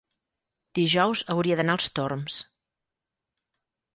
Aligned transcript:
dijous 0.79 1.21
hauria 1.33 1.57
d'anar 1.59 1.75
als 1.79 1.89
Torms. 1.99 2.37